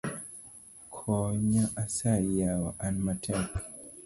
Konya 0.95 1.65
asayi 1.83 2.31
yawa, 2.41 2.69
an 2.85 2.93
matek. 3.05 3.49